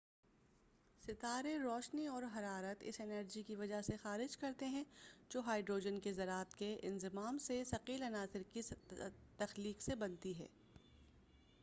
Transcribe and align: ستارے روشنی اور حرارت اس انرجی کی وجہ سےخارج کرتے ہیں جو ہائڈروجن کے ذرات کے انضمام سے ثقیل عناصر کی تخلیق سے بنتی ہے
ستارے 1.03 1.57
روشنی 1.57 2.05
اور 2.07 2.23
حرارت 2.35 2.77
اس 2.81 2.99
انرجی 2.99 3.43
کی 3.43 3.55
وجہ 3.55 3.81
سےخارج 3.81 4.37
کرتے 4.37 4.65
ہیں 4.65 4.83
جو 5.29 5.41
ہائڈروجن 5.45 5.99
کے 5.99 6.13
ذرات 6.13 6.55
کے 6.55 6.75
انضمام 6.83 7.37
سے 7.37 7.63
ثقیل 7.63 8.03
عناصر 8.03 8.43
کی 8.53 8.61
تخلیق 9.37 9.81
سے 9.81 9.95
بنتی 9.95 10.37
ہے 10.39 10.47